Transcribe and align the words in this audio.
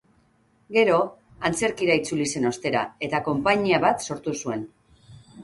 Gero, 0.77 0.95
antzerkira 1.49 1.97
itzuli 1.99 2.25
zen 2.33 2.49
ostera, 2.53 2.83
eta 3.09 3.21
konpainia 3.29 3.83
bat 3.87 4.09
sortu 4.11 4.37
zuen. 4.43 4.67